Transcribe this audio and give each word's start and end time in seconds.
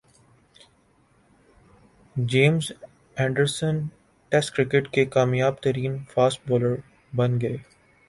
James 2.15 2.71
Anderson 3.17 3.79
test 4.31 4.55
cricket 4.55 4.91
کے 4.93 5.05
کامیاب 5.07 5.61
ترین 5.63 5.97
فاسٹ 6.13 6.49
بالر 6.49 6.75
بن 7.13 7.39
گئے 7.41 7.57